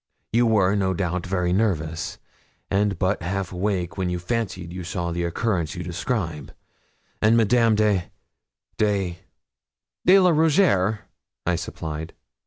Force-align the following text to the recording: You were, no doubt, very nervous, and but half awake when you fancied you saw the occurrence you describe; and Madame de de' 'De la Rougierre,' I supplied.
You 0.33 0.47
were, 0.47 0.73
no 0.75 0.95
doubt, 0.95 1.27
very 1.27 1.53
nervous, 1.53 2.17
and 2.71 2.97
but 2.97 3.21
half 3.21 3.51
awake 3.53 3.99
when 3.99 4.09
you 4.09 4.17
fancied 4.17 4.73
you 4.73 4.83
saw 4.83 5.11
the 5.11 5.23
occurrence 5.23 5.75
you 5.75 5.83
describe; 5.83 6.51
and 7.21 7.37
Madame 7.37 7.75
de 7.75 8.09
de' 8.77 9.19
'De 10.07 10.17
la 10.17 10.31
Rougierre,' 10.31 11.01
I 11.45 11.55
supplied. 11.55 12.13